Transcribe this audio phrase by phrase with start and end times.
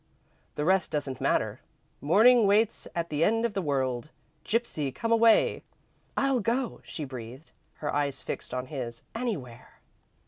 [0.55, 1.59] "The rest doesn't matter.
[2.01, 4.09] 'Morning waits at the end of the world
[4.43, 5.61] Gypsy, come away!'"
[6.17, 9.79] "I'll go," she breathed, her eyes fixed on his, "anywhere!"